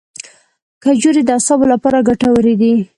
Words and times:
کجورې 0.83 1.21
د 1.25 1.29
اعصابو 1.37 1.65
لپاره 1.73 2.05
ګټورې 2.07 2.53
دي. 2.61 2.73